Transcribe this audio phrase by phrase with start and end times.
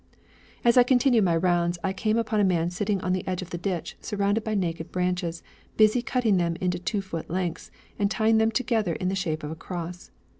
[0.65, 3.51] As I continued my rounds I came upon a man sitting on the edge of
[3.51, 5.43] the ditch, surrounded by naked branches,
[5.77, 9.51] busy cutting them into two foot lengths and tying them together in the shape of
[9.51, 10.09] a cross.